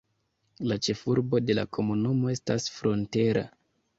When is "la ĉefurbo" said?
0.71-1.41